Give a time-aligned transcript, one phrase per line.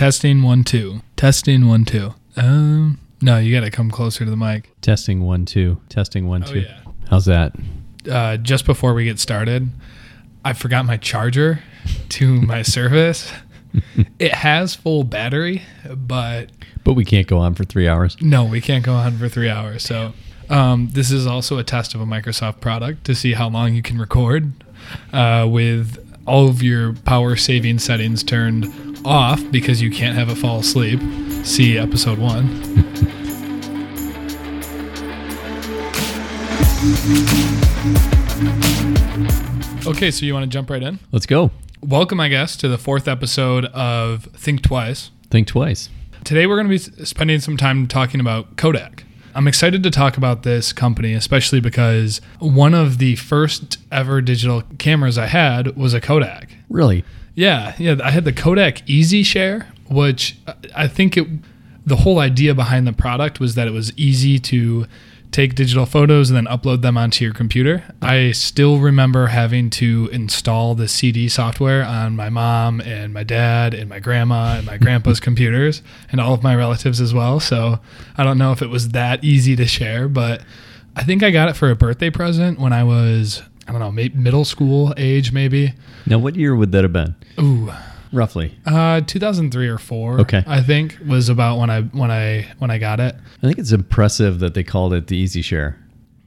[0.00, 1.02] Testing one two.
[1.16, 2.14] Testing one two.
[2.34, 4.70] Um, no, you got to come closer to the mic.
[4.80, 5.78] Testing one two.
[5.90, 6.60] Testing one Oh two.
[6.60, 6.80] yeah.
[7.10, 7.52] How's that?
[8.10, 9.68] Uh, just before we get started,
[10.42, 11.62] I forgot my charger
[12.08, 13.30] to my Surface.
[14.18, 15.60] it has full battery,
[15.94, 16.48] but
[16.82, 18.16] But we can't go on for three hours.
[18.22, 19.82] no, we can't go on for three hours.
[19.82, 20.14] So
[20.48, 23.82] um, this is also a test of a Microsoft product to see how long you
[23.82, 24.50] can record
[25.12, 30.36] uh, with all of your power saving settings turned off because you can't have it
[30.36, 31.00] fall asleep.
[31.44, 32.46] See episode one.
[39.86, 40.98] Okay, so you want to jump right in?
[41.12, 41.50] Let's go.
[41.82, 45.10] Welcome, I guess, to the fourth episode of Think Twice.
[45.30, 45.88] Think twice.
[46.24, 49.04] Today, we're going to be spending some time talking about Kodak.
[49.34, 54.62] I'm excited to talk about this company, especially because one of the first ever digital
[54.78, 56.54] cameras I had was a Kodak.
[56.68, 57.04] Really?
[57.34, 60.36] Yeah, yeah, I had the Kodak Easy Share, which
[60.74, 61.26] I think it
[61.86, 64.86] the whole idea behind the product was that it was easy to
[65.32, 67.84] take digital photos and then upload them onto your computer.
[68.02, 73.74] I still remember having to install the CD software on my mom and my dad
[73.74, 77.40] and my grandma and my grandpa's computers and all of my relatives as well.
[77.40, 77.78] So
[78.16, 80.42] I don't know if it was that easy to share, but
[80.96, 83.92] I think I got it for a birthday present when I was I don't know,
[83.92, 85.74] maybe middle school age maybe.
[86.04, 87.14] Now, what year would that have been?
[87.38, 87.72] Ooh,
[88.12, 88.56] Roughly.
[88.66, 90.20] uh, 2003 or four.
[90.20, 90.42] Okay.
[90.46, 93.14] I think was about when I when I when I got it.
[93.38, 95.76] I think it's impressive that they called it the Easy Share.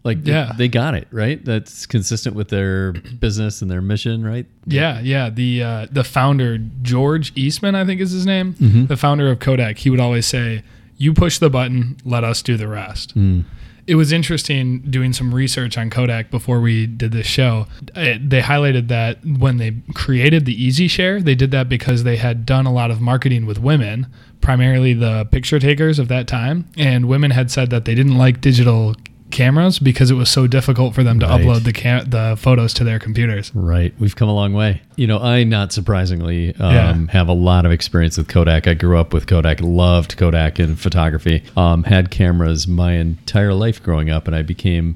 [0.06, 0.52] Like, they- Yeah.
[0.58, 1.44] they, got it right.
[1.46, 4.46] That's consistent with their business and their mission, right?
[4.66, 5.30] Yeah, yeah.
[5.30, 8.54] The uh, the founder George Eastman, I think is his name.
[8.56, 8.86] Mm-hmm.
[8.88, 9.78] The founder of Kodak.
[9.78, 10.64] He would always say,
[10.98, 13.46] "You push the button, let us do the rest." Mm.
[13.86, 17.68] It was interesting doing some research on Kodak before we did this show.
[17.96, 22.16] It, they highlighted that when they created the Easy Share, they did that because they
[22.16, 24.08] had done a lot of marketing with women,
[24.40, 28.40] primarily the picture takers of that time, and women had said that they didn't like
[28.40, 28.96] digital
[29.34, 31.42] cameras because it was so difficult for them to Right.
[31.42, 33.52] upload the cam- the photos to their computers.
[33.54, 33.94] Right.
[34.00, 34.82] We've come a long way.
[34.96, 36.98] You know, I, not surprisingly, um, Yeah.
[37.10, 38.68] have a lot of experience with Kodak.
[38.68, 43.84] I grew up with Kodak, loved Kodak in photography, um, had cameras my entire life
[43.84, 44.96] growing up, and I became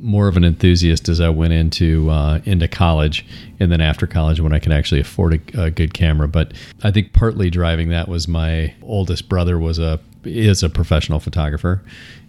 [0.00, 3.26] more of an enthusiast as I went into uh, into college,
[3.58, 6.28] and then after college when I could actually afford a, a good camera.
[6.28, 6.52] But
[6.84, 11.82] I think partly driving that was my oldest brother was a is a professional photographer,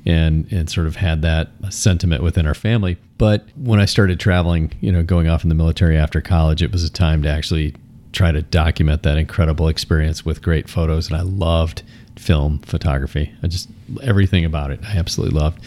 [0.05, 2.97] and and sort of had that sentiment within our family.
[3.17, 6.71] But when I started traveling, you know, going off in the military after college, it
[6.71, 7.75] was a time to actually
[8.11, 11.83] try to document that incredible experience with great photos, and I loved
[12.17, 13.33] film photography.
[13.41, 13.69] I just
[14.03, 15.63] everything about it I absolutely loved.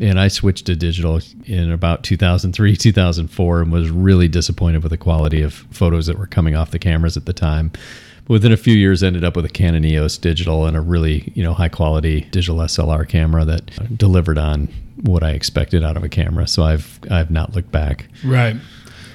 [0.00, 4.98] And I switched to digital in about 2003, 2004 and was really disappointed with the
[4.98, 7.72] quality of photos that were coming off the cameras at the time.
[8.28, 11.42] Within a few years ended up with a Canon EOS digital and a really, you
[11.42, 14.68] know, high quality digital SLR camera that delivered on
[15.02, 16.46] what I expected out of a camera.
[16.46, 18.08] So I've I've not looked back.
[18.24, 18.56] Right.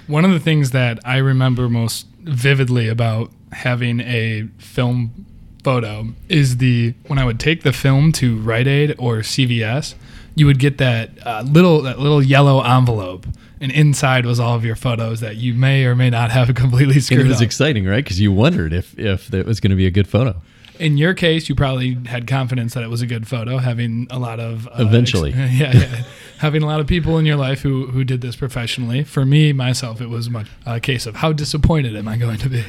[0.08, 5.26] One of the things that I remember most vividly about having a film
[5.64, 9.96] photo is the when I would take the film to Rite Aid or CVS,
[10.36, 13.26] you would get that uh, little that little yellow envelope,
[13.62, 16.96] and inside was all of your photos that you may or may not have completely
[16.96, 17.44] And screwed it was up.
[17.44, 18.04] exciting, right?
[18.04, 20.42] Because you wondered if if it was going to be a good photo.
[20.80, 24.18] In your case, you probably had confidence that it was a good photo, having a
[24.18, 25.30] lot of uh, Eventually.
[25.36, 26.04] yeah, yeah,
[26.40, 29.04] having a lot of people in your life who who did this professionally.
[29.04, 32.50] For me, myself, it was much a case of how disappointed am I going to
[32.50, 32.64] be?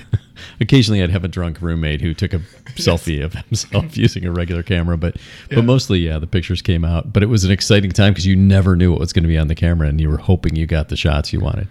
[0.61, 2.39] Occasionally, I'd have a drunk roommate who took a
[2.77, 5.17] selfie of himself using a regular camera, but
[5.51, 5.57] Yeah.
[5.57, 7.13] but mostly, yeah, the pictures came out.
[7.13, 9.39] But it was an exciting time because you never knew what was going to be
[9.39, 11.69] on the camera, and you were hoping you got the shots you wanted.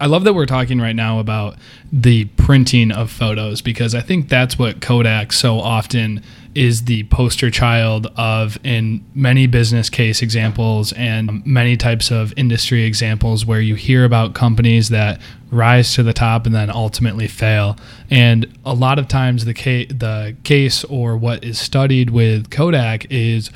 [0.00, 1.56] I love that we're talking right now about
[1.92, 6.22] the printing of photos because I think that's what Kodak so often
[6.58, 12.82] is the poster child of in many business case examples and many types of industry
[12.82, 15.20] examples where you hear about companies that
[15.52, 17.76] rise to the top and then ultimately fail.
[18.10, 23.06] And a lot of times the ca- the case or what is studied with Kodak
[23.08, 23.52] is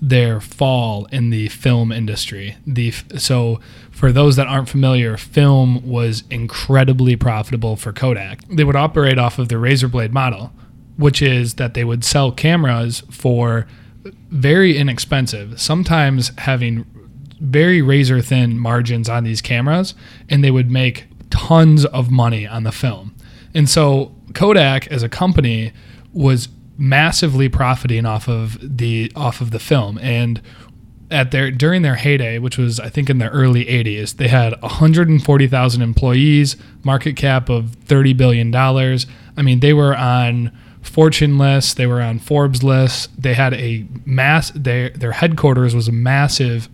[0.00, 2.56] their fall in the film industry.
[2.64, 3.58] The so
[3.90, 8.46] for those that aren't familiar, film was incredibly profitable for Kodak.
[8.48, 10.52] They would operate off of the razor blade model,
[10.96, 13.66] which is that they would sell cameras for
[14.30, 16.86] very inexpensive, sometimes having
[17.40, 19.94] very razor thin margins on these cameras,
[20.28, 23.14] and they would make tons of money on the film.
[23.54, 25.72] And so Kodak as a company
[26.12, 30.42] was massively profiting off of the off of the film and
[31.10, 34.60] at their during their heyday, which was I think in the early 80s, they had
[34.60, 39.06] 140,000 employees, market cap of 30 billion dollars.
[39.36, 40.50] I mean, they were on
[40.84, 41.76] Fortune list.
[41.76, 43.10] They were on Forbes list.
[43.20, 44.52] They had a mass.
[44.54, 46.68] Their their headquarters was a massive,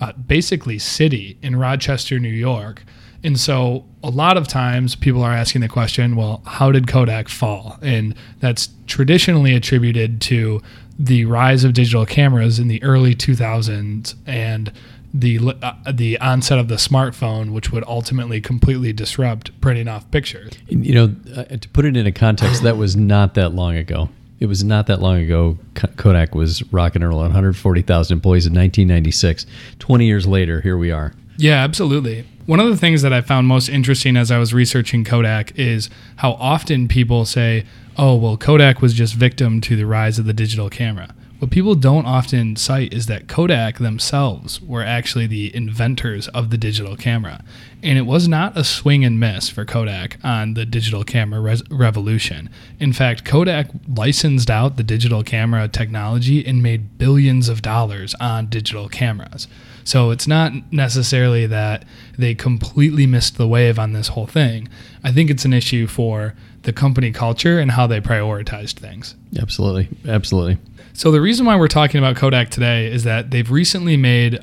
[0.00, 2.82] uh, basically city in Rochester, New York.
[3.24, 7.28] And so a lot of times people are asking the question, well, how did Kodak
[7.28, 7.78] fall?
[7.80, 10.60] And that's traditionally attributed to
[10.98, 14.72] the rise of digital cameras in the early 2000s and
[15.14, 20.52] the uh, the onset of the smartphone, which would ultimately completely disrupt printing off pictures.
[20.68, 24.08] You know, uh, to put it into context, that was not that long ago.
[24.40, 25.58] It was not that long ago.
[25.96, 29.46] Kodak was rocking and rolling 140,000 employees in 1996.
[29.78, 31.12] 20 years later, here we are.
[31.36, 32.26] Yeah, absolutely.
[32.46, 35.90] One of the things that I found most interesting as I was researching Kodak is
[36.16, 37.64] how often people say,
[37.96, 41.14] oh, well, Kodak was just victim to the rise of the digital camera.
[41.42, 46.56] What people don't often cite is that Kodak themselves were actually the inventors of the
[46.56, 47.42] digital camera.
[47.82, 51.68] And it was not a swing and miss for Kodak on the digital camera res-
[51.68, 52.48] revolution.
[52.78, 58.46] In fact, Kodak licensed out the digital camera technology and made billions of dollars on
[58.46, 59.48] digital cameras.
[59.82, 61.84] So it's not necessarily that
[62.16, 64.68] they completely missed the wave on this whole thing.
[65.02, 69.16] I think it's an issue for the company culture and how they prioritized things.
[69.36, 69.88] Absolutely.
[70.06, 70.58] Absolutely.
[70.94, 74.40] So the reason why we're talking about Kodak today is that they've recently made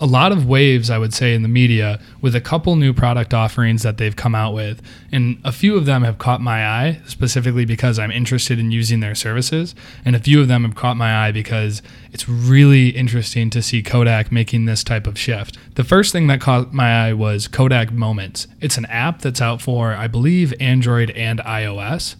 [0.00, 3.34] a lot of waves, I would say, in the media with a couple new product
[3.34, 4.80] offerings that they've come out with.
[5.10, 9.00] And a few of them have caught my eye, specifically because I'm interested in using
[9.00, 9.74] their services.
[10.04, 13.82] And a few of them have caught my eye because it's really interesting to see
[13.82, 15.58] Kodak making this type of shift.
[15.74, 18.46] The first thing that caught my eye was Kodak Moments.
[18.60, 22.14] It's an app that's out for, I believe, Android and iOS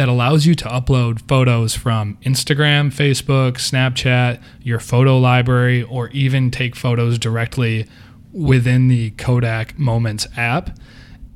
[0.00, 6.50] that allows you to upload photos from Instagram, Facebook, Snapchat, your photo library, or even
[6.50, 7.86] take photos directly
[8.32, 10.70] within the Kodak Moments app.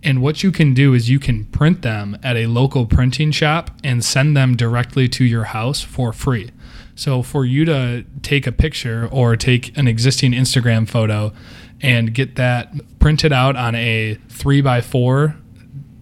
[0.02, 3.70] And what you can do is you can print them at a local printing shop
[3.84, 6.50] and send them directly to your house for free.
[6.94, 11.34] So, for you to take a picture or take an existing Instagram photo
[11.82, 15.36] and get that printed out on a three by four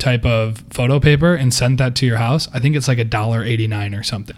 [0.03, 3.05] type of photo paper and send that to your house, I think it's like a
[3.05, 4.37] dollar eighty nine or something.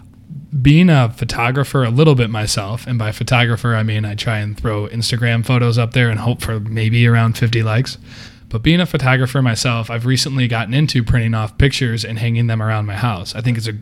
[0.61, 4.57] Being a photographer a little bit myself, and by photographer I mean I try and
[4.57, 7.97] throw Instagram photos up there and hope for maybe around 50 likes.
[8.47, 12.61] But being a photographer myself, I've recently gotten into printing off pictures and hanging them
[12.61, 13.35] around my house.
[13.35, 13.73] I think it's a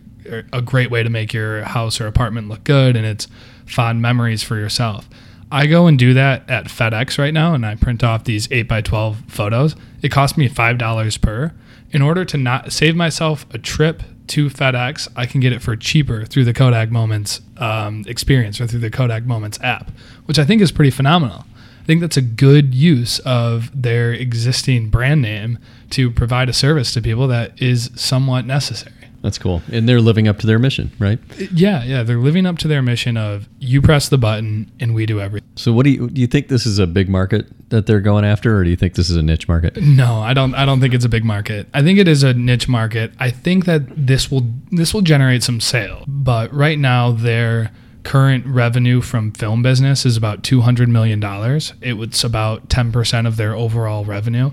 [0.51, 3.27] a great way to make your house or apartment look good and it's
[3.65, 5.09] fond memories for yourself.
[5.51, 8.63] I go and do that at FedEx right now and I print off these 8
[8.63, 9.75] by 12 photos.
[10.01, 11.53] It costs me $5 per
[11.93, 15.75] in order to not save myself a trip to FedEx, I can get it for
[15.75, 19.91] cheaper through the Kodak Moments um, experience or through the Kodak Moments app,
[20.25, 21.45] which I think is pretty phenomenal.
[21.81, 25.59] I think that's a good use of their existing brand name
[25.91, 29.02] to provide a service to people that is somewhat necessary.
[29.23, 29.61] That's cool.
[29.71, 31.17] And they're living up to their mission, right?
[31.53, 32.03] Yeah, yeah.
[32.03, 35.49] They're living up to their mission of you press the button and we do everything.
[35.55, 38.25] So what do you do you think this is a big market that they're going
[38.25, 39.77] after or do you think this is a niche market?
[39.77, 41.67] No, I don't I don't think it's a big market.
[41.73, 43.13] I think it is a niche market.
[43.17, 46.03] I think that this will this will generate some sale.
[46.05, 47.71] But right now their
[48.03, 51.73] current revenue from film business is about 200 million dollars.
[51.79, 54.51] It was about 10% of their overall revenue.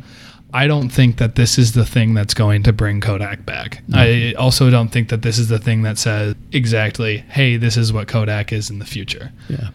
[0.52, 3.82] I don't think that this is the thing that's going to bring Kodak back.
[3.88, 3.98] No.
[3.98, 7.92] I also don't think that this is the thing that says exactly, "Hey, this is
[7.92, 9.70] what Kodak is in the future." Yeah.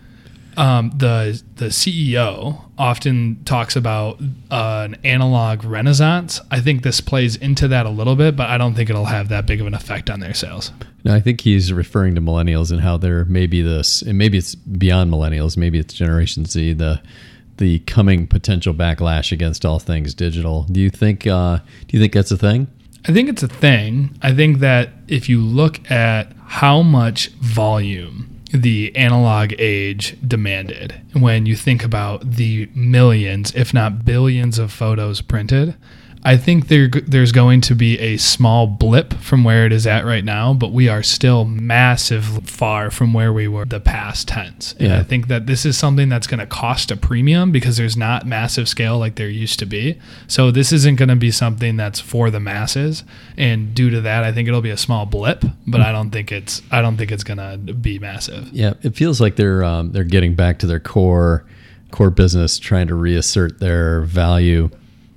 [0.58, 6.40] Um, the the CEO often talks about uh, an analog renaissance.
[6.52, 9.30] I think this plays into that a little bit, but I don't think it'll have
[9.30, 10.72] that big of an effect on their sales.
[11.04, 14.56] No, I think he's referring to millennials and how they're maybe this, and maybe it's
[14.56, 16.74] beyond millennials, maybe it's Generation Z.
[16.74, 17.02] The
[17.58, 20.64] the coming potential backlash against all things digital.
[20.64, 22.68] Do you think uh, do you think that's a thing?
[23.08, 24.18] I think it's a thing.
[24.22, 31.46] I think that if you look at how much volume the analog age demanded, when
[31.46, 35.76] you think about the millions, if not billions, of photos printed,
[36.26, 40.06] I think there there's going to be a small blip from where it is at
[40.06, 44.74] right now, but we are still massive far from where we were the past tense.
[44.80, 45.00] And yeah.
[45.00, 48.26] I think that this is something that's going to cost a premium because there's not
[48.26, 50.00] massive scale like there used to be.
[50.28, 53.04] So this isn't going to be something that's for the masses,
[53.38, 55.46] and due to that, I think it'll be a small blip.
[55.68, 58.50] But I don't think it's I don't think it's going to be massive.
[58.52, 61.46] Yeah, it feels like they're um, they're getting back to their core
[61.92, 64.72] core business, trying to reassert their value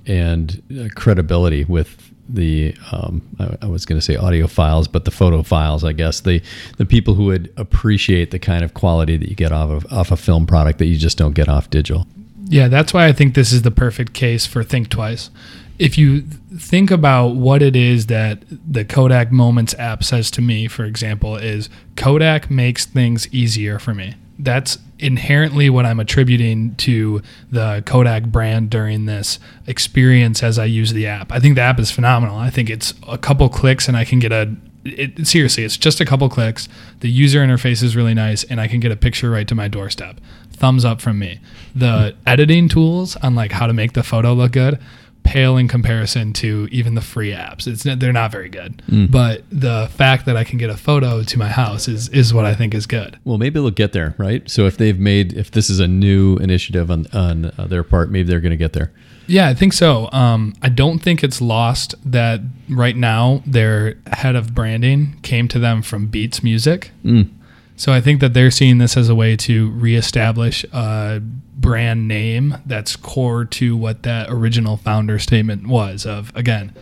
[0.09, 5.11] and uh, credibility with the um, I, I, was going to say audiophiles, but the
[5.11, 6.41] photophiles, I guess the
[6.77, 10.11] the people who would appreciate the kind of quality that you get off of off
[10.11, 12.07] a film product that you just don't get off digital.
[12.45, 15.29] Yeah, that's why I think this is the perfect case for Think Twice.
[15.77, 16.21] If you
[16.57, 21.37] think about what it is that the Kodak Moments app says to me, for example,
[21.37, 24.15] is Kodak makes things easier for me.
[24.37, 30.93] That's inherently what I'm attributing to the Kodak brand during this experience as I use
[30.93, 31.31] the app.
[31.31, 32.37] I think the app is phenomenal.
[32.37, 35.99] I think it's a couple clicks and I can get a it, seriously, it's just
[35.99, 36.69] a couple clicks.
[37.01, 39.67] The user interface is really nice, and I can get a picture right to my
[39.67, 40.21] doorstep.
[40.51, 41.41] Thumbs up from me.
[41.75, 42.19] The hmm.
[42.25, 44.79] editing tools on like how to make the photo look good
[45.23, 47.67] pale in comparison to even the free apps.
[47.67, 48.81] It's they're not very good.
[48.89, 49.11] Mm.
[49.11, 52.45] But the fact that I can get a photo to my house is is what
[52.45, 53.19] I think is good.
[53.23, 54.49] Well, maybe they'll get there, right?
[54.49, 58.11] So if they've made if this is a new initiative on on uh, their part,
[58.11, 58.91] maybe they're going to get there.
[59.27, 60.09] Yeah, I think so.
[60.11, 65.59] Um, I don't think it's lost that right now their head of branding came to
[65.59, 66.91] them from Beats Music.
[67.05, 67.29] Mm.
[67.75, 71.21] So I think that they're seeing this as a way to reestablish a
[71.59, 76.73] brand name that's core to what that original founder statement was of again,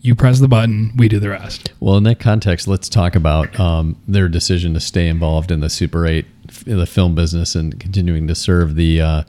[0.00, 1.72] you press the button, we do the rest.
[1.80, 5.70] Well, in that context, let's talk about um, their decision to stay involved in the
[5.70, 6.26] Super 8,
[6.64, 9.22] the film business, and continuing to serve the uh,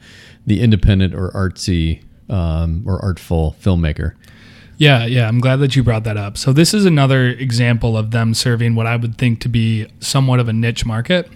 [0.45, 4.15] the independent or artsy um, or artful filmmaker.
[4.77, 6.37] Yeah, yeah, I'm glad that you brought that up.
[6.37, 10.41] So this is another example of them serving what I would think to be somewhat
[10.41, 11.29] of a niche market.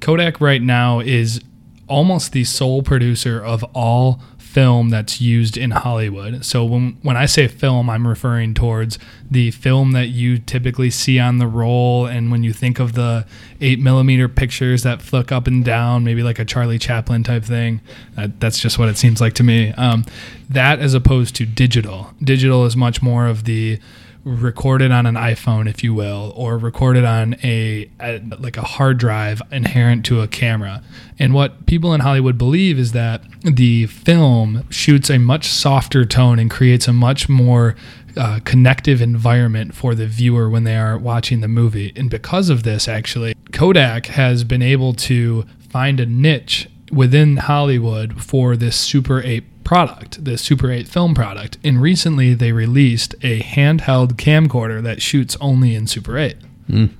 [0.00, 1.40] Kodak right now is
[1.88, 6.42] almost the sole producer of all film that's used in Hollywood.
[6.42, 8.98] So when when I say film, I'm referring towards
[9.30, 13.26] the film that you typically see on the roll, and when you think of the
[13.60, 17.82] eight millimeter pictures that flick up and down, maybe like a Charlie Chaplin type thing.
[18.14, 19.72] That, that's just what it seems like to me.
[19.72, 20.06] Um,
[20.48, 22.14] that as opposed to digital.
[22.22, 23.78] Digital is much more of the
[24.26, 28.98] recorded on an iPhone, if you will, or recorded on a, a, like a hard
[28.98, 30.82] drive inherent to a camera.
[31.16, 36.40] And what people in Hollywood believe is that the film shoots a much softer tone
[36.40, 37.76] and creates a much more
[38.16, 41.92] uh, connective environment for the viewer when they are watching the movie.
[41.94, 48.20] And because of this, actually, Kodak has been able to find a niche within Hollywood
[48.20, 51.58] for this Super 8 product, the Super 8 film product.
[51.64, 56.36] And recently they released a handheld camcorder that shoots only in Super 8.
[56.70, 56.90] Mm.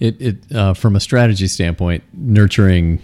[0.00, 3.00] It, it uh, from a strategy standpoint, nurturing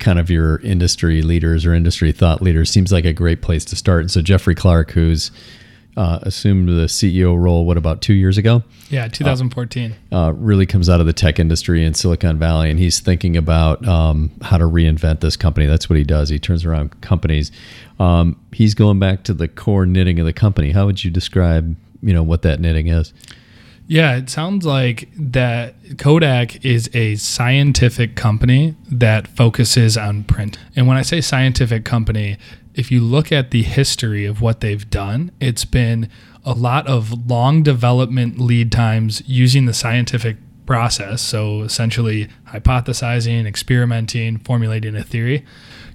[0.00, 3.76] kind of your industry leaders or industry thought leaders seems like a great place to
[3.76, 4.00] start.
[4.00, 5.30] And so Jeffrey Clarke, who's
[5.96, 8.62] uh, assumed the CEO role, what about two years ago?
[8.88, 9.94] Yeah, 2014.
[10.10, 13.36] Uh, uh, really comes out of the tech industry in Silicon Valley, and he's thinking
[13.36, 15.66] about um, how to reinvent this company.
[15.66, 16.28] That's what he does.
[16.28, 17.50] He turns around companies.
[17.98, 20.70] Um, he's going back to the core knitting of the company.
[20.70, 23.12] How would you describe, you know, what that knitting is?
[23.90, 30.58] Yeah, it sounds like that Kodak is a scientific company that focuses on print.
[30.76, 32.36] And when I say scientific company,
[32.74, 36.10] if you look at the history of what they've done, it's been
[36.44, 40.36] a lot of long development lead times using the scientific
[40.68, 41.22] process.
[41.22, 45.46] So essentially, hypothesizing, experimenting, formulating a theory,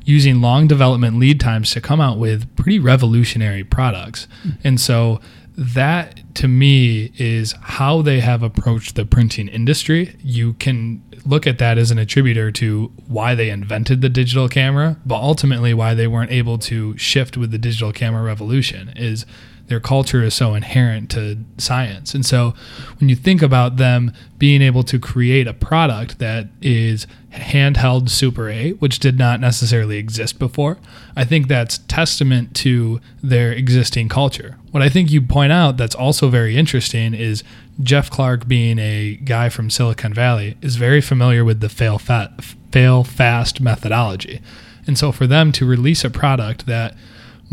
[0.04, 4.28] using long development lead times to come out with pretty revolutionary products.
[4.44, 4.58] Mm.
[4.64, 5.22] And so
[5.56, 10.16] that to me is how they have approached the printing industry.
[10.24, 14.98] You can look at that as an attributor to why they invented the digital camera,
[15.06, 19.28] but ultimately why they weren't able to shift with the digital camera revolution is
[19.68, 22.14] their culture is so inherent to science.
[22.14, 22.54] And so
[23.00, 28.50] when you think about them being able to create a product that is handheld Super
[28.50, 30.78] 8, which did not necessarily exist before,
[31.16, 34.58] I think that's testament to their existing culture.
[34.72, 37.44] What I think you point out that's also very interesting is
[37.82, 43.04] Jeff Clarke, being a guy from Silicon Valley, is very familiar with the fail, fail
[43.04, 44.42] fast methodology.
[44.86, 46.96] And so for them to release a product that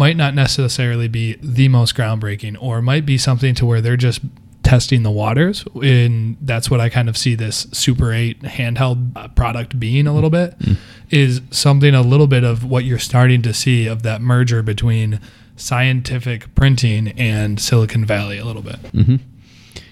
[0.01, 4.23] might not necessarily be the most groundbreaking or might be something to where they're just
[4.63, 9.29] testing the waters and that's what i kind of see this super 8 handheld uh,
[9.29, 10.79] product being a little bit mm.
[11.11, 15.21] is something a little bit of what you're starting to see of that merger between
[15.57, 19.17] scientific printing and silicon valley a little bit mm-hmm.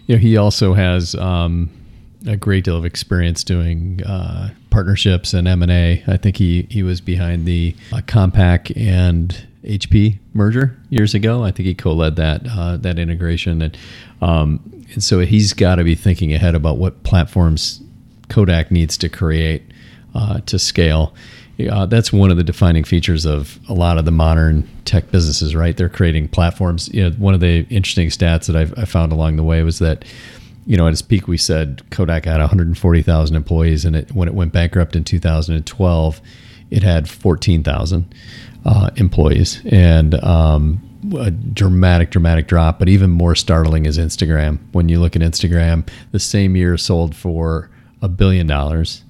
[0.06, 1.68] you know he also has um,
[2.26, 7.00] a great deal of experience doing uh, partnerships and m&a i think he, he was
[7.00, 11.44] behind the uh, compaq and HP merger years ago.
[11.44, 13.76] I think he co-led that uh, that integration, and
[14.22, 14.60] um,
[14.94, 17.82] and so he's got to be thinking ahead about what platforms
[18.28, 19.62] Kodak needs to create
[20.14, 21.14] uh, to scale.
[21.70, 25.56] Uh, that's one of the defining features of a lot of the modern tech businesses,
[25.56, 25.76] right?
[25.76, 26.88] They're creating platforms.
[26.94, 29.80] You know, one of the interesting stats that I've, I found along the way was
[29.80, 30.04] that,
[30.68, 34.34] you know, at its peak, we said Kodak had 140,000 employees, and it, when it
[34.34, 36.20] went bankrupt in 2012,
[36.70, 38.14] it had 14,000
[38.66, 40.82] uh, employees and um,
[41.18, 42.78] a dramatic, dramatic drop.
[42.78, 44.58] But even more startling is Instagram.
[44.72, 47.70] When you look at Instagram, the same year sold for
[48.02, 49.04] a billion dollars.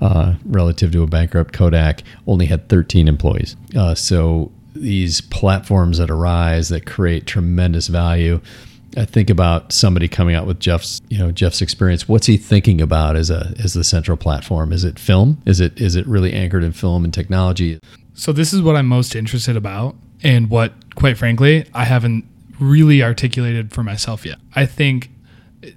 [0.00, 3.54] Uh, relative to a bankrupt Kodak, only had 13 employees.
[3.76, 8.40] Uh, so these platforms that arise that create tremendous value.
[8.96, 12.08] I think about somebody coming out with Jeff's, you know, Jeff's experience.
[12.08, 14.72] What's he thinking about as a as the central platform?
[14.72, 15.40] Is it film?
[15.46, 17.78] Is it is it really anchored in film and technology?
[18.14, 22.24] So this is what I'm most interested about and what quite frankly, I haven't
[22.60, 24.38] really articulated for myself yet.
[24.54, 25.10] I think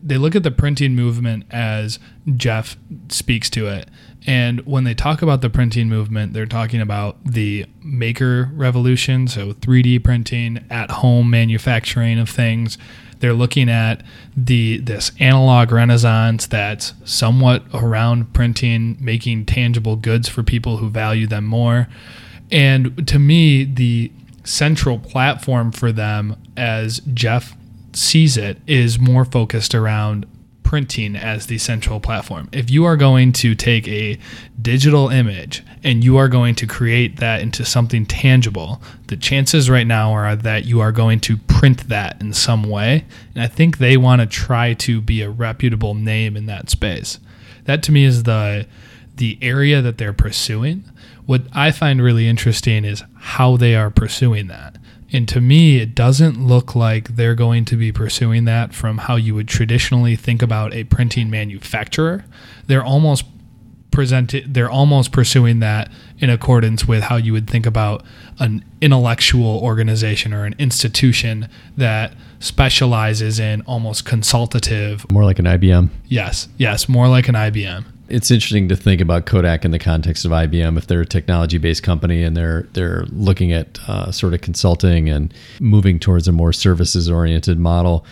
[0.01, 1.99] they look at the printing movement as
[2.35, 2.77] Jeff
[3.09, 3.89] speaks to it.
[4.27, 9.53] And when they talk about the printing movement, they're talking about the maker revolution, so
[9.53, 12.77] 3D printing, at home manufacturing of things.
[13.19, 14.03] They're looking at
[14.35, 21.27] the this analog renaissance that's somewhat around printing, making tangible goods for people who value
[21.27, 21.87] them more.
[22.51, 24.11] And to me, the
[24.43, 27.55] central platform for them as Jeff
[27.95, 30.25] sees it is more focused around
[30.65, 32.49] printing as the central platform.
[32.51, 34.17] If you are going to take a
[34.59, 39.85] digital image and you are going to create that into something tangible, the chances right
[39.85, 43.05] now are that you are going to print that in some way.
[43.35, 47.19] And I think they want to try to be a reputable name in that space.
[47.65, 48.67] That to me is the
[49.15, 50.83] the area that they're pursuing.
[51.25, 54.75] What I find really interesting is how they are pursuing that.
[55.15, 59.15] And to me, it doesn't look like they're going to be pursuing that from how
[59.15, 62.25] you would traditionally think about a printing manufacturer.
[62.67, 63.23] They're almost
[63.91, 68.03] presented they're almost pursuing that in accordance with how you would think about
[68.39, 75.87] an intellectual organization or an institution that specializes in almost consultative more like an IBM.
[76.07, 80.25] Yes, yes, more like an IBM it's interesting to think about Kodak in the context
[80.25, 80.77] of IBM.
[80.77, 85.33] If they're a technology-based company and they're they're looking at uh, sort of consulting and
[85.59, 88.05] moving towards a more services-oriented model,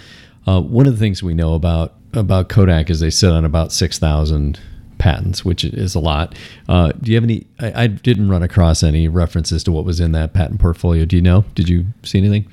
[0.48, 3.72] uh, one of the things we know about about Kodak is they sit on about
[3.72, 4.60] six thousand
[4.98, 6.36] patents, which is a lot.
[6.70, 7.46] Uh, do you have any?
[7.60, 11.06] I, I, didn't run across any references to what was in that patent portfolio.
[11.06, 11.44] Do you know?
[11.56, 12.48] Did you see anything?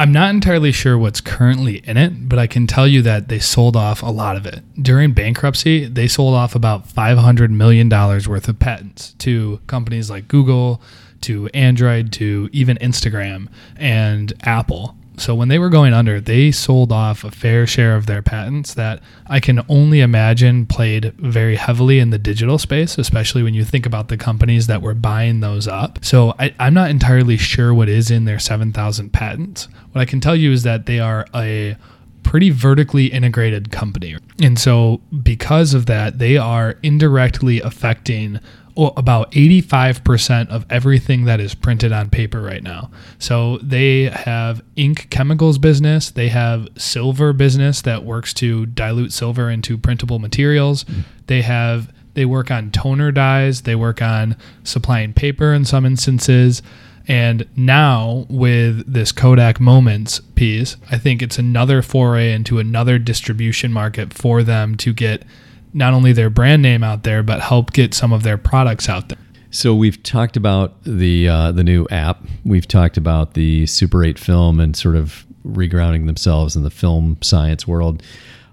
[0.00, 3.40] I'm not entirely sure what's currently in it, but I can tell you that they
[3.40, 4.62] sold off a lot of it.
[4.80, 10.80] During bankruptcy, they sold off about $500 million worth of patents to companies like Google,
[11.22, 14.96] to Android, to even Instagram and Apple.
[15.18, 18.74] So when they were going under, they sold off a fair share of their patents
[18.74, 23.64] that I can only imagine played very heavily in the digital space, especially when you
[23.64, 26.04] think about the companies that were buying those up.
[26.04, 29.68] So I, am not entirely sure what is in their 7,000 patents.
[29.92, 31.76] What I can tell you is that they are a
[32.22, 34.16] pretty vertically integrated company.
[34.42, 38.38] And so because of that, they are indirectly affecting
[38.78, 42.90] about 85% of everything that is printed on paper right now.
[43.18, 49.50] So they have ink chemicals business, they have silver business that works to dilute silver
[49.50, 50.84] into printable materials.
[51.26, 56.62] They have they work on toner dyes, they work on supplying paper in some instances.
[57.06, 63.72] And now with this Kodak Moments piece, I think it's another foray into another distribution
[63.72, 65.22] market for them to get
[65.72, 69.08] not only their brand name out there, but help get some of their products out
[69.08, 69.18] there.
[69.50, 72.22] So we've talked about the uh, the new app.
[72.44, 77.16] We've talked about the Super 8 film and sort of regrounding themselves in the film
[77.22, 78.02] science world.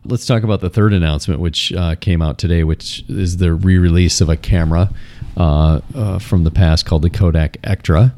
[0.06, 4.21] Let's talk about the third announcement, which uh, came out today, which is the re-release
[4.21, 4.89] of a camera
[5.36, 8.13] uh, uh from the past called the Kodak Ektra.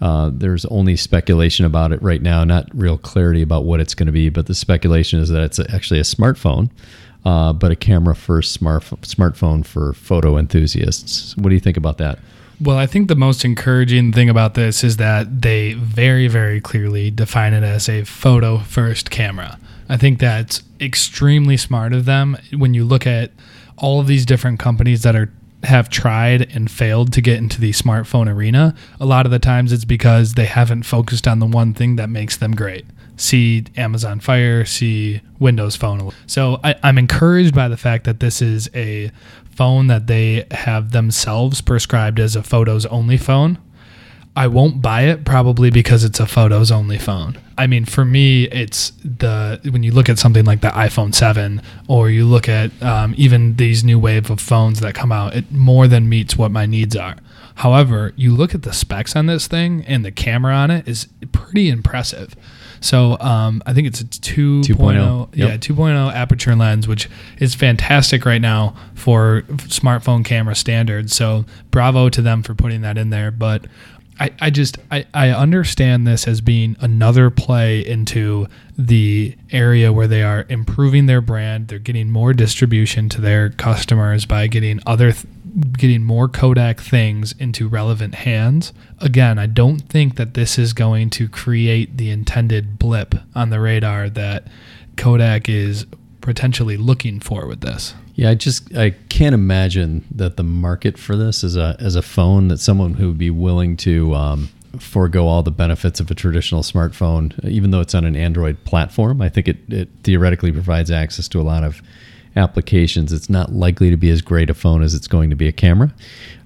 [0.00, 4.06] Uh, there's only speculation about it right now, not real clarity about what it's going
[4.06, 6.70] to be, but the speculation is that it's actually a smartphone
[7.24, 11.36] uh, but a camera first smart, smartphone for photo enthusiasts.
[11.36, 12.18] What do you think about that?
[12.60, 17.10] Well, I think the most encouraging thing about this is that they very, very clearly
[17.10, 19.58] define it as a photo first camera.
[19.88, 23.32] I think that's extremely smart of them when you look at
[23.76, 25.32] all of these different companies that are
[25.64, 28.74] have tried and failed to get into the smartphone arena.
[28.98, 32.10] A lot of the times it's because they haven't focused on the one thing that
[32.10, 32.84] makes them great
[33.22, 36.12] see Amazon Fire, see Windows Phone.
[36.26, 39.10] So I, I'm encouraged by the fact that this is a
[39.50, 43.58] phone that they have themselves prescribed as a photos only phone.
[44.34, 47.38] I won't buy it probably because it's a photos only phone.
[47.58, 51.60] I mean, for me, it's the when you look at something like the iPhone 7
[51.86, 55.52] or you look at um, even these new wave of phones that come out, it
[55.52, 57.16] more than meets what my needs are.
[57.56, 61.08] However, you look at the specs on this thing and the camera on it is
[61.32, 62.34] pretty impressive.
[62.82, 65.60] So um, I think it's a 2.0, 2.0, yeah, yep.
[65.60, 71.14] 2.0 aperture lens, which is fantastic right now for smartphone camera standards.
[71.14, 73.30] So bravo to them for putting that in there.
[73.30, 73.66] But
[74.20, 78.46] I, I just I, I understand this as being another play into
[78.76, 81.68] the area where they are improving their brand.
[81.68, 85.26] They're getting more distribution to their customers by getting other th-
[85.72, 88.72] getting more Kodak things into relevant hands.
[89.00, 93.60] Again, I don't think that this is going to create the intended blip on the
[93.60, 94.46] radar that
[94.96, 95.86] Kodak is
[96.22, 97.94] potentially looking for with this.
[98.14, 102.02] Yeah, I just I can't imagine that the market for this is a as a
[102.02, 106.14] phone that someone who would be willing to um, forego all the benefits of a
[106.14, 109.20] traditional smartphone, even though it's on an Android platform.
[109.20, 111.82] I think it, it theoretically provides access to a lot of
[112.36, 113.12] applications.
[113.12, 115.52] It's not likely to be as great a phone as it's going to be a
[115.52, 115.92] camera,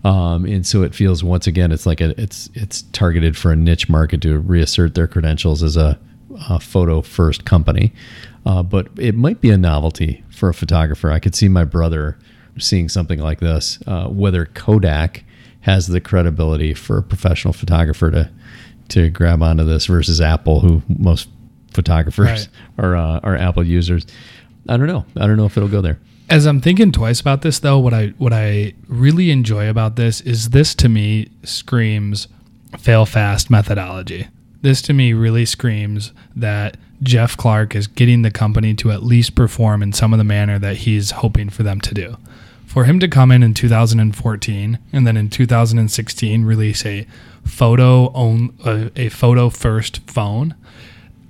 [0.04, 3.56] um, and so it feels once again it's like a, it's it's targeted for a
[3.56, 5.98] niche market to reassert their credentials as a,
[6.48, 7.92] a photo first company.
[8.46, 11.10] Uh, but it might be a novelty for a photographer.
[11.10, 12.16] I could see my brother
[12.58, 13.78] seeing something like this.
[13.86, 15.24] Uh, whether Kodak
[15.62, 18.30] has the credibility for a professional photographer to
[18.90, 21.28] to grab onto this versus Apple, who most
[21.72, 22.48] photographers Right.
[22.78, 24.06] are uh, are Apple users.
[24.68, 25.04] I don't know.
[25.16, 25.98] I don't know if it'll go there.
[26.30, 30.20] As I'm thinking twice about this, though, what I what I really enjoy about this
[30.20, 32.28] is this to me screams
[32.78, 34.28] fail fast methodology.
[34.62, 39.34] This to me really screams that Jeff Clarke is getting the company to at least
[39.34, 42.16] perform in some of the manner that he's hoping for them to do.
[42.66, 47.06] For him to come in in 2014 and then in 2016 release a
[47.44, 50.54] photo own a, a photo first phone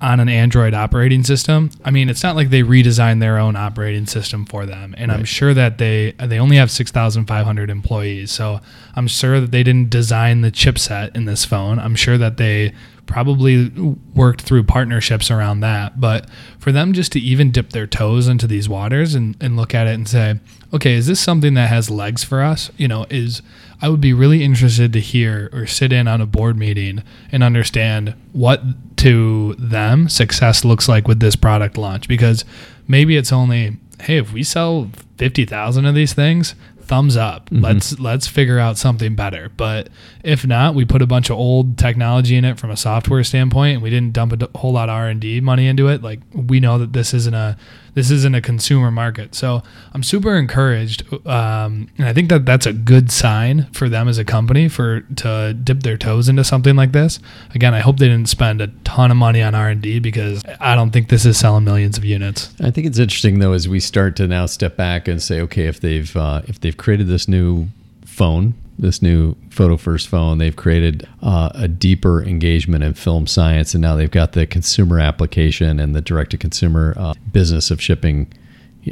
[0.01, 1.71] on an Android operating system.
[1.83, 5.25] I mean, it's not like they redesigned their own operating system for them, and I'm
[5.25, 8.31] sure that they they only have 6,500 employees.
[8.31, 8.61] So
[8.95, 11.79] I'm sure that they didn't design the chipset in this phone.
[11.79, 12.73] I'm sure that they
[13.07, 13.69] probably
[14.13, 15.99] worked through partnerships around that.
[15.99, 19.73] But for them just to even dip their toes into these waters and, and look
[19.73, 20.39] at it and say,
[20.73, 22.69] okay, is this something that has legs for us?
[22.77, 23.41] You know, is
[23.81, 27.43] I would be really interested to hear or sit in on a board meeting and
[27.43, 28.61] understand what
[28.97, 32.43] to them success looks like with this product launch because
[32.87, 36.55] maybe it's only hey if we sell 50,000 of these things
[36.87, 37.49] thumbs up.
[37.49, 37.63] Mm-hmm.
[37.63, 39.51] Let's let's figure out something better.
[39.55, 39.89] But
[40.23, 43.75] if not we put a bunch of old technology in it from a software standpoint
[43.75, 46.01] and we didn't dump a whole lot of R&D money into it.
[46.01, 47.57] Like we know that this isn't a
[47.97, 49.33] this isn't a consumer market.
[49.33, 54.07] So I'm super encouraged um, and I think that that's a good sign for them
[54.07, 57.19] as a company for to dip their toes into something like this.
[57.55, 60.91] Again I hope they didn't spend a ton of money on R&D because I don't
[60.91, 62.53] think this is selling millions of units.
[62.61, 65.65] I think it's interesting though as we start to now step back and say, okay,
[65.65, 67.67] if they've uh, if they've created this new
[68.05, 73.73] phone, this new photo first phone, they've created uh, a deeper engagement in film science,
[73.73, 77.81] and now they've got the consumer application and the direct to consumer uh, business of
[77.81, 78.31] shipping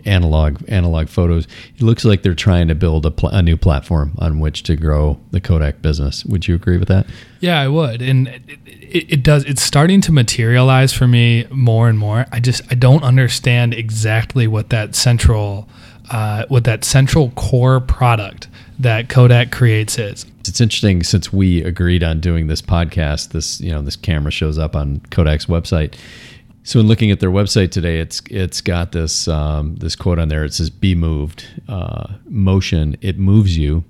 [0.05, 1.47] analog analog photos.
[1.75, 4.75] It looks like they're trying to build a, pl- a new platform on which to
[4.75, 6.25] grow the Kodak business.
[6.25, 7.05] Would you agree with that?
[7.39, 9.45] Yeah, I would, and it, it, it does.
[9.45, 12.25] It's starting to materialize for me more and more.
[12.31, 15.69] I just I don't understand exactly what that central,
[16.09, 18.47] uh, what that central core product
[18.79, 20.25] that Kodak creates is.
[20.47, 23.29] It's interesting since we agreed on doing this podcast.
[23.29, 25.95] This you know this camera shows up on Kodak's website.
[26.63, 30.29] So in looking at their website today, it's it's got this um, this quote on
[30.29, 30.43] there.
[30.43, 32.97] It says, "Be moved, uh, motion.
[33.01, 33.83] It moves you.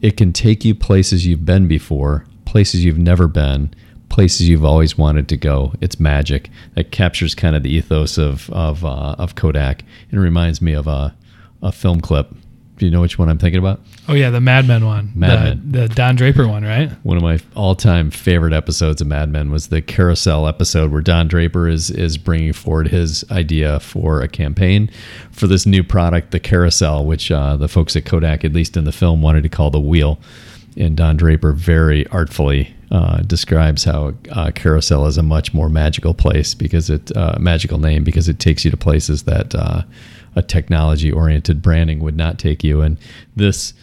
[0.00, 3.72] It can take you places you've been before, places you've never been,
[4.08, 5.74] places you've always wanted to go.
[5.80, 6.50] It's magic.
[6.74, 9.82] That captures kind of the ethos of of uh, of Kodak.
[10.10, 11.14] It reminds me of a
[11.62, 12.28] a film clip.
[12.78, 13.80] Do you know which one I'm thinking about?
[14.06, 16.90] Oh yeah, the Mad Men one, Mad the, the Don Draper one, right?
[17.04, 21.26] One of my all-time favorite episodes of Mad Men was the carousel episode where Don
[21.26, 24.90] Draper is is bringing forward his idea for a campaign
[25.30, 28.84] for this new product, the carousel, which uh, the folks at Kodak, at least in
[28.84, 30.18] the film, wanted to call the wheel.
[30.76, 36.12] And Don Draper very artfully uh, describes how uh, carousel is a much more magical
[36.12, 39.54] place because it uh, magical name because it takes you to places that
[40.36, 42.82] a technology-oriented branding would not take you.
[42.82, 42.98] And
[43.34, 43.74] this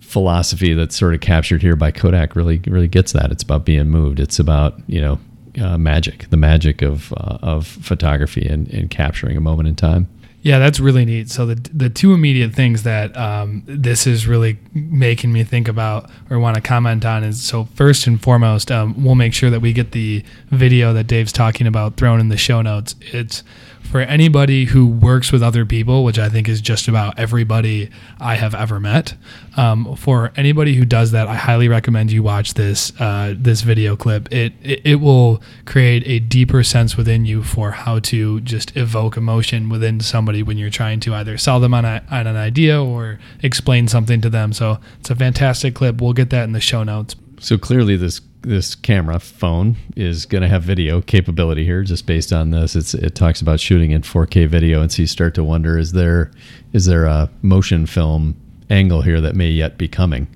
[0.00, 3.32] philosophy that's sort of captured here by Kodak really really gets that.
[3.32, 4.20] It's about being moved.
[4.20, 5.18] It's about you know
[5.60, 10.08] uh, magic, the magic of uh, of photography and, and capturing a moment in time.
[10.42, 11.30] Yeah, that's really neat.
[11.30, 16.10] So the the two immediate things that um, this is really making me think about
[16.28, 19.60] or want to comment on is so first and foremost, um, we'll make sure that
[19.60, 22.96] we get the video that Dave's talking about thrown in the show notes.
[23.00, 23.44] It's
[23.92, 28.36] for anybody who works with other people, which I think is just about everybody I
[28.36, 29.14] have ever met,
[29.58, 33.94] um, for anybody who does that, I highly recommend you watch this uh, this video
[33.94, 34.32] clip.
[34.32, 39.18] It, it it will create a deeper sense within you for how to just evoke
[39.18, 42.82] emotion within somebody when you're trying to either sell them on, a, on an idea
[42.82, 44.54] or explain something to them.
[44.54, 46.00] So it's a fantastic clip.
[46.00, 47.14] We'll get that in the show notes.
[47.40, 52.32] So clearly, this this camera phone is going to have video capability here just based
[52.32, 52.76] on this.
[52.76, 55.92] It's it talks about shooting in 4k video and so you start to wonder is
[55.92, 56.30] there
[56.72, 58.36] is there a motion film
[58.70, 60.26] angle here that may yet be coming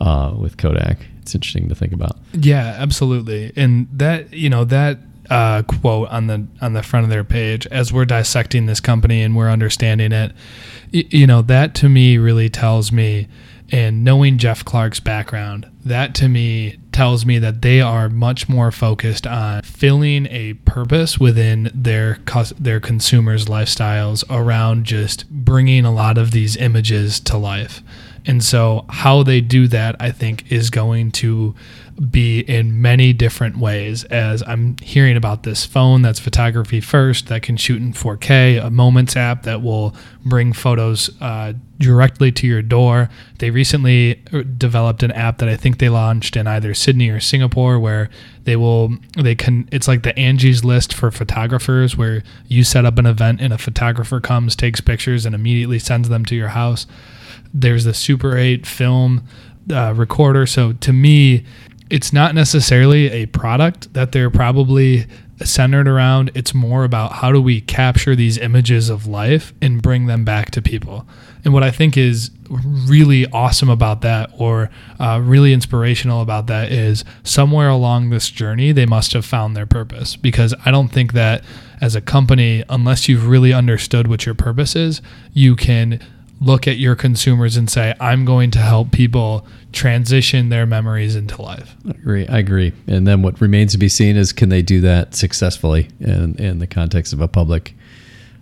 [0.00, 0.98] uh, with kodak?
[1.22, 2.16] It's interesting to think about.
[2.32, 3.52] Yeah absolutely.
[3.56, 7.66] And that you know that uh, quote on the on the front of their page
[7.68, 10.32] as we're dissecting this company and we're understanding it
[10.90, 13.28] you know that to me really tells me
[13.72, 18.70] and knowing Jeff Clarke's background, that to me tells me that they are much more
[18.70, 22.18] focused on filling a purpose within their
[22.58, 27.82] their consumers' lifestyles around just bringing a lot of these images to life.
[28.26, 31.54] And so how they do that I think is going to
[32.00, 37.42] be in many different ways as I'm hearing about this phone that's photography first that
[37.42, 42.62] can shoot in 4K, a Moments app that will bring photos uh, directly to your
[42.62, 43.10] door.
[43.38, 47.20] They recently uh, developed an app that I think they launched in either Sydney or
[47.20, 48.08] Singapore where
[48.44, 52.98] they will they can it's like the Angie's list for photographers where you set up
[52.98, 56.86] an event and a photographer comes, takes pictures and immediately sends them to your house.
[57.52, 59.24] There's the Super 8 film
[59.72, 60.46] uh, recorder.
[60.46, 61.44] So to me,
[61.90, 65.06] it's not necessarily a product that they're probably
[65.44, 66.30] centered around.
[66.34, 70.50] It's more about how do we capture these images of life and bring them back
[70.52, 71.06] to people.
[71.44, 76.70] And what I think is really awesome about that, or uh, really inspirational about that,
[76.70, 80.16] is somewhere along this journey, they must have found their purpose.
[80.16, 81.42] Because I don't think that
[81.80, 85.00] as a company, unless you've really understood what your purpose is,
[85.32, 86.00] you can
[86.40, 91.40] look at your consumers and say, I'm going to help people transition their memories into
[91.40, 91.76] life.
[91.86, 92.26] I agree.
[92.28, 92.72] I agree.
[92.86, 96.58] And then what remains to be seen is can they do that successfully in, in
[96.58, 97.74] the context of a public,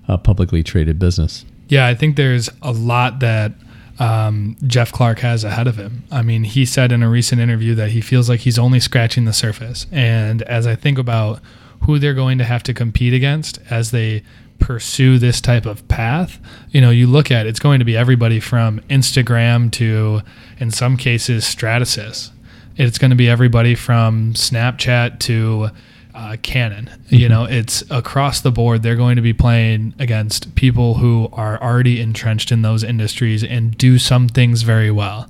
[0.07, 1.45] uh, publicly traded business?
[1.69, 3.53] Yeah, I think there's a lot that
[3.99, 6.05] um, Jeff Clarke has ahead of him.
[6.11, 9.25] I mean, he said in a recent interview that he feels like he's only scratching
[9.25, 9.87] the surface.
[9.91, 11.41] And as I think about
[11.85, 14.23] who they're going to have to compete against as they
[14.59, 16.38] pursue this type of path,
[16.71, 20.21] you know, you look at it's going to be everybody from Instagram to,
[20.59, 22.31] in some cases, Stratasys.
[22.77, 25.71] It's going to be everybody from Snapchat to
[26.14, 26.90] uh, Canon.
[27.09, 27.29] You mm-hmm.
[27.29, 28.83] know, it's across the board.
[28.83, 33.77] They're going to be playing against people who are already entrenched in those industries and
[33.77, 35.29] do some things very well.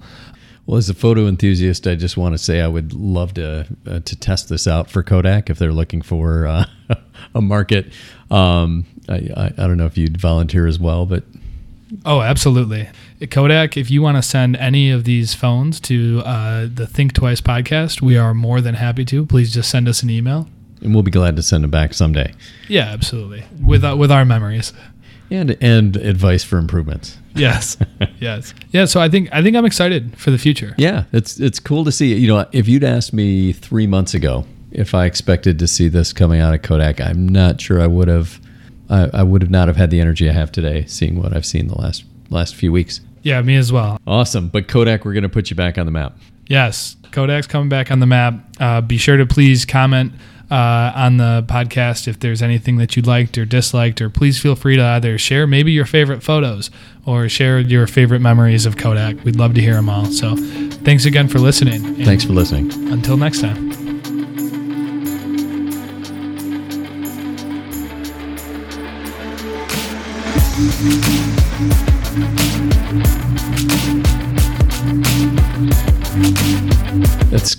[0.69, 4.01] Well, as a photo enthusiast, I just want to say I would love to uh,
[4.01, 6.67] to test this out for Kodak if they're looking for uh,
[7.35, 7.87] a market.
[8.31, 11.25] Um, I, I, I don't know if you'd volunteer as well, but
[12.05, 12.91] Oh, absolutely.
[13.31, 17.41] Kodak, if you want to send any of these phones to uh, the Think Twice
[17.41, 19.25] podcast, we are more than happy to.
[19.25, 20.51] Please just send us an email.
[20.83, 22.35] And we'll be glad to send them back someday.
[22.69, 23.45] Yeah, absolutely.
[23.59, 24.75] With, uh, with our memories.
[25.31, 27.19] And, and advice for improvements.
[27.35, 27.77] Yes.
[28.21, 28.55] yes.
[28.71, 28.87] Yeah.
[28.87, 30.75] So I think I think I'm excited for the future.
[30.79, 32.15] Yeah, it's it's cool to see.
[32.15, 36.13] You know, if you'd asked me three months ago if I expected to see this
[36.13, 38.41] coming out of Kodak, I'm not sure I would have
[38.91, 41.47] I, I would have not have had the energy I have today, seeing what I've
[41.47, 43.01] seen the last last few weeks.
[43.23, 44.01] Yeah, me as well.
[44.07, 46.17] Awesome, but Kodak, we're going to put you back on the map.
[46.47, 48.35] Yes, Kodak's coming back on the map.
[48.59, 50.13] Uh, be sure to please comment
[50.51, 54.57] uh, on the podcast if there's anything that you liked or disliked, or please feel
[54.57, 56.71] free to either share maybe your favorite photos
[57.05, 59.23] or share your favorite memories of Kodak.
[59.25, 60.07] We'd love to hear them all.
[60.07, 62.05] So, thanks again for listening.
[62.05, 62.73] Thanks for listening.
[62.93, 63.69] Until next time.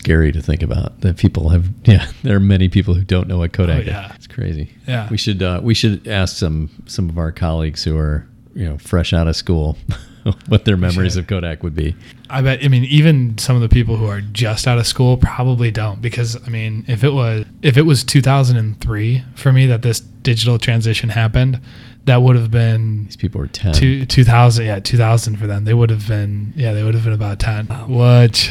[0.09, 1.01] Scary to think about.
[1.01, 4.09] That people have, yeah, there are many people who don't know what Kodak oh, yeah.
[4.09, 4.15] is.
[4.15, 4.71] It's crazy.
[4.87, 8.67] Yeah, we should uh, we should ask some some of our colleagues who are you
[8.67, 9.77] know fresh out of school
[10.47, 11.95] what their memories of Kodak would be.
[12.29, 12.63] I bet.
[12.63, 16.01] I mean, even some of the people who are just out of school probably don't,
[16.01, 20.57] because I mean, if it was if it was 2003 for me that this digital
[20.57, 21.61] transition happened,
[22.05, 25.73] that would have been these people were 10 two, 2000 yeah 2000 for them they
[25.73, 28.49] would have been yeah they would have been about 10 what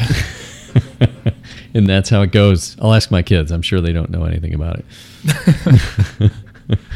[1.73, 2.75] and that's how it goes.
[2.81, 3.51] I'll ask my kids.
[3.51, 6.31] I'm sure they don't know anything about it